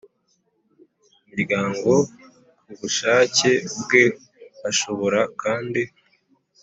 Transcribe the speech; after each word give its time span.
Muryango 1.27 1.91
ku 2.63 2.73
bushake 2.79 3.51
bwe 3.81 4.03
ashobora 4.69 5.19
kandi 5.41 5.81